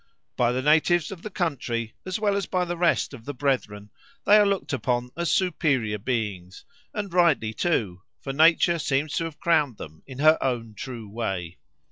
By 0.35 0.51
the 0.51 0.63
natives 0.63 1.11
of 1.11 1.21
the 1.21 1.29
country, 1.29 1.93
as 2.07 2.19
well 2.19 2.35
as 2.35 2.47
by 2.47 2.65
the 2.65 2.75
rest 2.75 3.13
of 3.13 3.23
the 3.23 3.35
brethren, 3.35 3.91
they 4.25 4.37
are 4.37 4.47
looked 4.47 4.73
upon 4.73 5.11
as 5.15 5.31
superior 5.31 5.99
beings; 5.99 6.65
and 6.91 7.13
rightly 7.13 7.53
too, 7.53 8.01
for 8.19 8.33
Nature 8.33 8.79
seems 8.79 9.13
to 9.17 9.25
have 9.25 9.39
crowned 9.39 9.77
them 9.77 10.01
in 10.07 10.17
her 10.17 10.39
own 10.43 10.73
true 10.73 11.07
way. 11.07 11.59